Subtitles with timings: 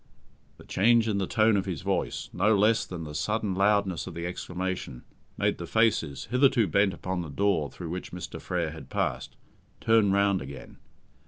[0.57, 4.15] The change in the tone of his voice, no less than the sudden loudness of
[4.15, 5.03] the exclamation,
[5.37, 8.41] made the faces, hitherto bent upon the door through which Mr.
[8.41, 9.35] Frere had passed,
[9.79, 10.77] turn round again.